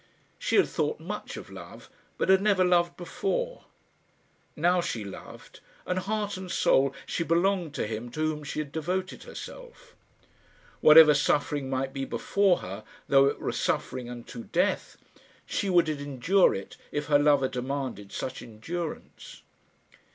She 0.39 0.55
had 0.55 0.67
thought 0.67 0.99
much 0.99 1.37
of 1.37 1.51
love, 1.51 1.87
but 2.17 2.27
had 2.29 2.41
never 2.41 2.65
loved 2.65 2.97
before. 2.97 3.65
Now 4.55 4.81
she 4.81 5.03
loved, 5.03 5.59
and, 5.85 5.99
heart 5.99 6.37
and 6.37 6.49
soul, 6.49 6.95
she 7.05 7.23
belonged 7.23 7.75
to 7.75 7.85
him 7.85 8.09
to 8.13 8.21
whom 8.21 8.43
she 8.43 8.57
had 8.57 8.71
devoted 8.71 9.25
herself. 9.25 9.95
Whatever 10.79 11.13
suffering 11.13 11.69
might 11.69 11.93
be 11.93 12.03
before 12.03 12.61
her, 12.61 12.83
though 13.09 13.27
it 13.27 13.39
were 13.39 13.51
suffering 13.51 14.09
unto 14.09 14.45
death, 14.45 14.97
she 15.45 15.69
would 15.69 15.87
endure 15.87 16.55
it 16.55 16.77
if 16.91 17.05
her 17.05 17.19
lover 17.19 17.47
demanded 17.47 18.11
such 18.11 18.41
endurance. 18.41 19.43